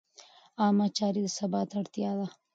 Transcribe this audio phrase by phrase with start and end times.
[0.61, 2.27] عامه چارې د ثبات اړتیا ده.